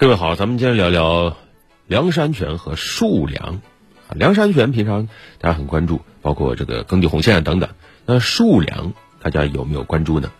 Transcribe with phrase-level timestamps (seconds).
[0.00, 1.36] 各位好，咱们今天聊聊
[1.88, 3.60] 粮食安全和数粮。
[4.06, 5.08] 啊，粮食安全平常
[5.40, 7.68] 大家很关注，包括这个耕地红线等等。
[8.06, 10.30] 那数粮大家有没有关注呢？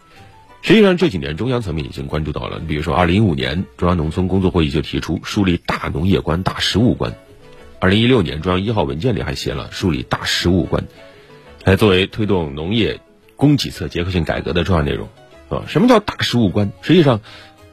[0.63, 2.61] 实际上这几年中央层面已经关注到了。
[2.61, 7.11] 你比如说，二零一五年中央农村工作会议就提出树立大农业观、大食物观；
[7.81, 10.85] 二零一六年中央一号文件里还写了树立大食物观，
[11.65, 13.01] 来作为推动农业
[13.35, 15.09] 供给侧结构性改革的重要内容。
[15.49, 16.71] 啊，什么叫大食物观？
[16.81, 17.21] 实际上，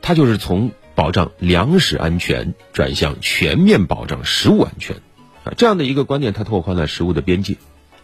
[0.01, 4.95] 它就是从保障粮食安全转向全面保障食物安全，
[5.43, 7.57] 啊，这样的一个观念，它拓宽了食物的边界，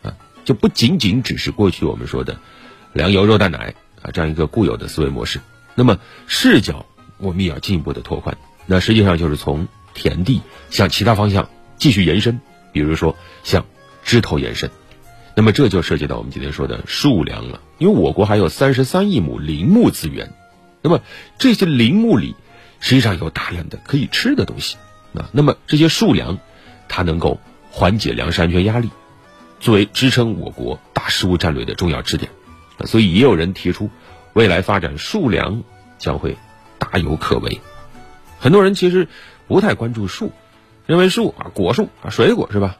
[0.03, 2.37] 啊，就不仅仅只是过去我们说的
[2.91, 5.39] 粮油肉蛋奶啊这样一个固有的思维模式。
[5.73, 6.85] 那么视角
[7.17, 12.41] 我们也要进一步的拓宽，那实际上就是从田地向其他方向继续延伸，
[12.73, 13.15] 比如说
[13.45, 13.65] 向
[14.03, 14.69] 枝头延伸。
[15.33, 20.33] 那么这就涉及到我们今天说的数粮了，因为我国还有三十三亿亩林木资源，
[20.81, 20.99] 那么
[21.39, 22.35] 这些林木里。
[22.81, 24.75] 实际上有大量的可以吃的东西，
[25.13, 26.37] 啊，那么这些树粮，
[26.89, 28.89] 它能够缓解粮食安全压力，
[29.61, 32.31] 作为支撑我国大食物战略的重要支点，
[32.77, 33.89] 啊，所以也有人提出，
[34.33, 35.63] 未来发展树粮
[35.97, 36.35] 将会
[36.79, 37.61] 大有可为。
[38.39, 39.07] 很多人其实
[39.47, 40.31] 不太关注树，
[40.87, 42.77] 认为树啊果树啊水果是吧？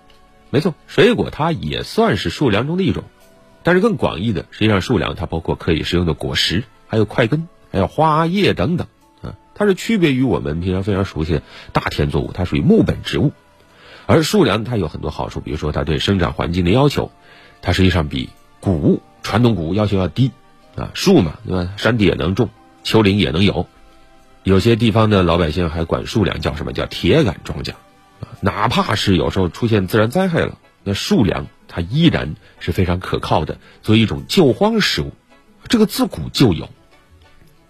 [0.50, 3.04] 没错，水果它也算是树粮中的一种，
[3.62, 8.88] 但是更广义的，实际上数粮它包括可以食用的果实，还有块根，还有花叶等等。
[9.54, 13.32] 它是区别于我们平常非常熟悉的大田作物，它属于木本植物，
[14.08, 17.12] 而树粮它有很多好处，比如说它对生长环境的要求，
[17.62, 20.32] 它实际上比谷物传统谷物要求要低
[20.76, 20.90] 啊。
[20.94, 21.74] 树嘛，对吧？
[21.78, 22.50] 山地也能种，
[22.84, 23.68] 丘陵也能有，
[24.44, 27.74] 有些地方的老百姓还管树粮叫什么叫铁杆庄稼
[28.22, 28.28] 啊。
[28.40, 35.12] 哪怕是有时候出现自然灾害了，那树粮它依然是非常可靠的，作为一种救荒食物，
[35.68, 36.70] 这个自古就有，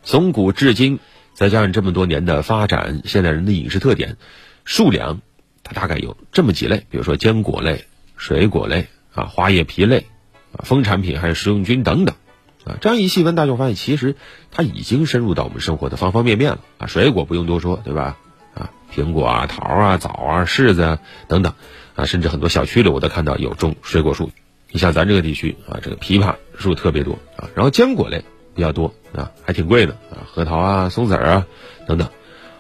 [0.04, 1.00] 从古至今。
[1.42, 4.18] 再加上这么多年的发展，现代人的饮食特点，
[4.64, 5.22] 数粮
[5.64, 10.06] 它大概有这么几类，比如说坚果类、水果类啊、花叶皮类
[10.54, 12.16] 啊、蜂产品还有食用菌等等
[12.64, 12.78] 啊。
[12.80, 14.16] 这样一细分，大家发现其实
[14.52, 16.86] 它已经深入到我们生活的方方面面了啊。
[16.86, 18.20] 水果不用多说，对吧？
[18.54, 21.56] 啊，苹果啊、桃啊、枣啊、柿子啊等等
[21.96, 24.30] 啊，甚至很多小区里我都看到有种水果树。
[24.70, 27.50] 你像咱这个地区啊，这个枇杷树特别多啊。
[27.56, 28.24] 然后坚果类。
[28.62, 31.48] 比较多啊，还挺贵的啊，核桃啊、松子儿啊
[31.88, 32.10] 等等，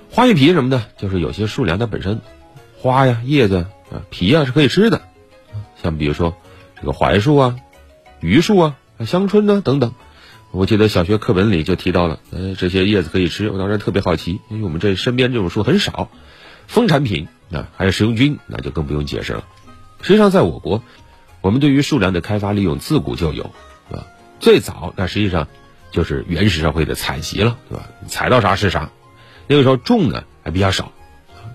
[0.09, 2.21] 花叶皮什么的，就是有些树粮它本身
[2.75, 5.03] 花呀、叶子啊、皮啊是可以吃的，
[5.79, 6.35] 像比如说
[6.79, 7.55] 这个槐树啊、
[8.19, 8.75] 榆树啊、
[9.05, 9.93] 香椿呢等等，
[10.49, 16.09] 我记得小学课本里就提到了，呃，这些叶子可以吃，我当时特别好奇，因为我们这身边这种树很少。
[16.65, 19.43] 蜂产品啊，还有食用菌，那就更不用解释了。
[20.01, 20.81] 实际上，在我国，
[21.41, 23.43] 我们对于树粮的开发利用自古就有
[23.91, 24.07] 啊，
[24.39, 25.47] 最早那实际上。
[25.91, 27.89] 就是原始社会的采集了，对吧？
[28.07, 28.89] 采到啥是啥。
[29.47, 30.91] 那个时候种呢还比较少，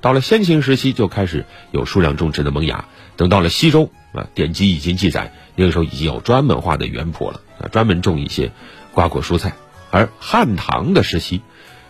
[0.02, 2.84] 到了先秦时期就开始有数量种植的萌芽。
[3.16, 8.52] 等到了西周啊，典籍已经记载，那个时候已经有专门化的园圃了啊，专门种一些
[8.92, 9.54] 瓜果蔬菜。
[9.90, 11.40] 而汉唐的时期，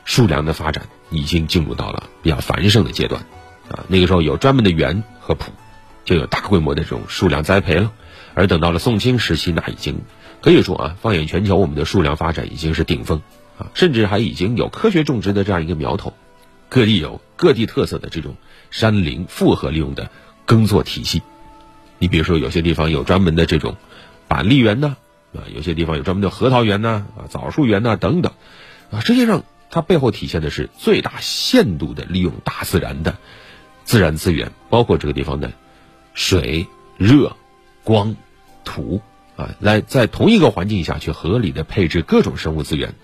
[0.04, 3.22] 数量的发展已经进入到了比较繁盛的阶段
[3.68, 5.46] 啊，那个时候有专门的园和圃，
[6.04, 7.90] 就有大规模的这种数量栽培了。
[8.36, 10.02] 而等到了宋清时期，那已经。
[10.42, 13.22] 可以说啊，放眼全球，我们的数量发展已经是顶峰
[13.58, 16.12] 啊，甚至还已经有科学种植的这样一个苗头。
[16.68, 18.36] 各地有各地特色的这种
[18.70, 20.10] 山林复合利用的
[20.44, 21.22] 耕作体系。
[21.98, 23.76] 你比如说，有些地方有专门的这种
[24.28, 24.96] 板栗园呢，
[25.34, 28.32] 啊，有些地方有专门的核桃园呢，啊，枣树园呢等等，
[28.90, 33.16] 啊，实际上它背后体现的是最大限度的利用大自然的
[33.84, 35.52] 自然资源，包括这个地方的
[36.12, 36.66] 水、
[36.98, 37.36] 热、
[37.82, 38.16] 光、
[38.66, 39.00] 土。
[39.36, 42.94] 啊，来在同一个环境下去合理的配置各种生物资源，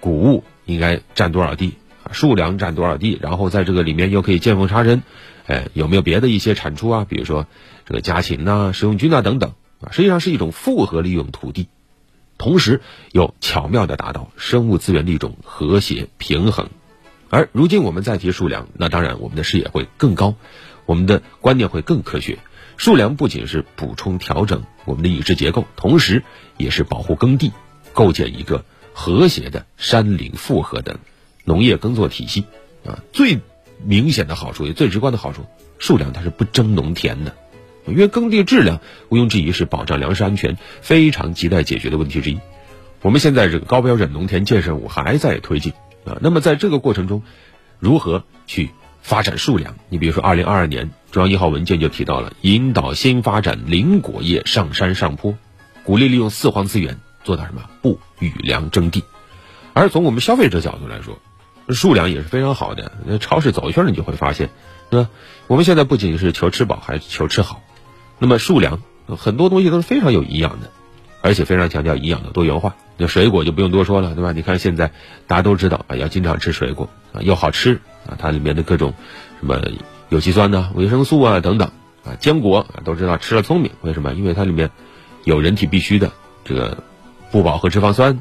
[0.00, 2.08] 谷物应该占多少地啊？
[2.14, 3.18] 数量占多少地？
[3.20, 5.02] 然后在这个里面又可以见缝插针，
[5.46, 7.06] 哎，有没有别的一些产出啊？
[7.06, 7.46] 比如说
[7.84, 9.52] 这个家禽呐、食用菌呐等等
[9.82, 11.68] 啊，实际上是一种复合利用土地，
[12.38, 12.80] 同时
[13.12, 16.70] 又巧妙的达到生物资源的一种和谐平衡。
[17.28, 20.34] 而如今我们再提数量，那当然我们的视野会更高，
[20.86, 22.38] 我们的观念会更科学。
[22.76, 26.24] 数量不仅是补充调整我们的饮食结构，同时
[26.56, 27.52] 也是保护耕地，
[27.92, 30.98] 构建一个和谐的山林复合的
[31.44, 32.44] 农业耕作体系。
[32.84, 33.38] 啊，最
[33.84, 35.46] 明显的好处也最直观的好处，
[35.78, 37.34] 数量它是不争农田的，
[37.86, 42.40] 因为耕地质量毋庸置疑是保障粮食安全非常亟待解决的问题之一。
[43.02, 45.72] 我们现在这个高标准农田建设务还在推进
[46.04, 47.22] 啊，那么在这个过程中，
[47.78, 48.70] 如何去？
[49.04, 55.36] 发展数量，你比如说，二零二二年中央一号文件就提到了引导新发展林果业上山上坡，
[55.84, 59.04] 鼓励利用四荒资源做到什么不与粮争地。
[59.74, 61.18] 而从我们消费者角度来说，
[61.68, 62.92] 数量也是非常好的。
[63.04, 64.48] 那超市走一圈，你就会发现，
[64.90, 65.10] 是吧？
[65.48, 67.60] 我们现在不仅是求吃饱，还求吃好。
[68.18, 70.70] 那么数量很多东西都是非常有营养的，
[71.24, 72.76] 而且非常强调营养的多元化。
[72.98, 74.32] 那水果就不用多说了，对吧？
[74.32, 74.92] 你看现在
[75.26, 78.92] 大家都知道啊，要经常吃水果啊，又好吃啊，它里面的各种
[79.40, 79.58] 什么
[80.10, 81.70] 有机酸呐、维生素啊等等
[82.04, 84.12] 啊，坚果都知道吃了聪明，为什么？
[84.12, 84.70] 因为它里面
[85.24, 86.12] 有人体必需的
[86.44, 86.84] 这个
[87.30, 88.20] 不饱和脂肪酸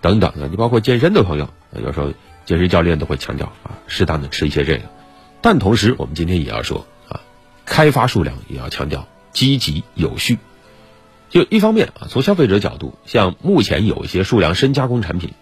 [0.00, 0.48] 等等啊。
[0.50, 1.48] 你包括健身的朋友，
[1.80, 2.12] 有时候
[2.44, 4.82] 健身教练都会强调啊，适当的吃一些这个。
[5.40, 7.20] 但同时，我们今天也要说啊，
[7.64, 10.38] 开发数量也要强调积极有序。
[11.32, 15.32] 就一方面啊，从消费者角度，像目前有一些数量深加工产品，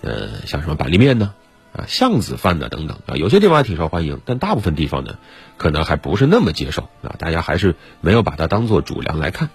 [0.00, 1.34] 呃，像什么板栗面呢，
[1.72, 5.18] 啊，巷子饭呢等等啊，有些地方还挺受欢迎，但大部分地方呢，
[5.56, 9.50] 可能还不是那么接受啊，大家还是没有把它当做主粮来看。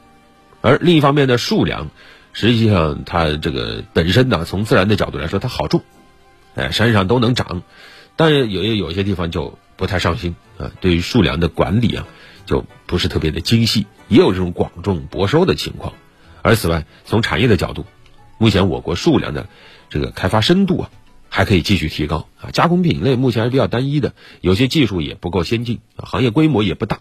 [0.59, 1.89] 而另一方面呢，数粮
[2.33, 5.81] 实际上它这个本身呢，从自然的角度来说，它好种，
[6.55, 7.63] 哎，山上都能长，
[8.17, 12.05] 但是有有些地方就不太上心啊，对于数粮的管理啊。
[12.45, 15.93] 就不是特别的精细，也有这种广种薄收的情况。
[16.41, 17.85] 而此外，从产业的角度，
[18.37, 19.47] 目前我国数量的
[19.89, 20.89] 这个开发深度啊，
[21.29, 22.51] 还可以继续提高啊。
[22.51, 26.99] 加工品类目前还是比较单一的，有些技术也不够先进，行业规模也不大，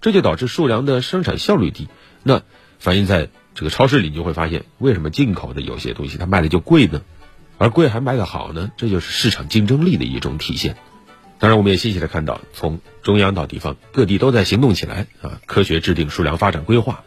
[0.00, 1.88] 这就导致数量的生产效率低。
[2.22, 2.42] 那
[2.78, 7.02] 反映在这个超市里，你就会发现，为什么进口的有些东西它卖的就贵呢？
[7.58, 8.70] 而贵还卖的好呢？
[8.76, 10.76] 这就是市场竞争力的一种体现。
[11.40, 15.40] 当然，我们也欣喜的看到，从中央到地方，各地都在行动起来啊！
[15.46, 17.04] 科学制定数量发展规划，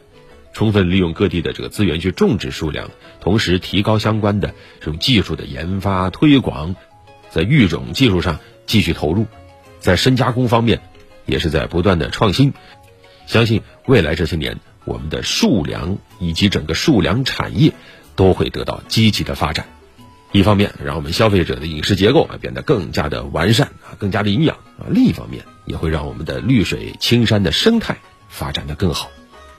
[0.53, 6.75] 充分利用各地的这个资源去种植数量，同时提高相关的这种技术的研发推广，
[7.29, 9.25] 在育种技术上继续投入，
[9.79, 10.81] 在深加工方面
[11.25, 12.53] 也是在不断的创新。
[13.27, 17.73] 相信未来这些年，我们的数粮以及整个数粮产业
[18.15, 19.67] 都会得到积极的发展。
[20.31, 27.97] 一方面让我们消费者的饮食结构啊变得更加的完善更加的营养啊；另一方面也会让我们的绿水青山的生态
[28.29, 29.09] 发展的更好，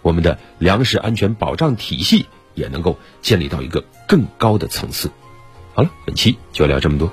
[0.03, 5.11] 我们的粮食安全保障体系也能够建立到一个更高的层次。
[5.75, 7.11] 好了，本期就聊这么多。